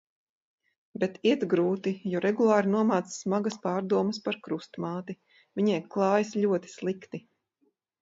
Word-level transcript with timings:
Bet 1.03 1.19
iet 1.31 1.45
grūti, 1.51 1.93
jo 2.13 2.21
regulāri 2.27 2.73
nomāc 2.77 3.13
smagas 3.19 3.59
pārdomas 3.67 4.23
par 4.29 4.41
Krustmāti. 4.49 5.19
Viņai 5.61 5.81
klājas 5.95 6.37
ļoti 6.45 6.77
slikti. 6.79 7.27